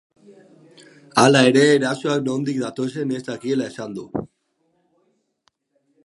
[1.23, 4.25] Hala ere, erasoak nondik datozen ez dakiela esan du.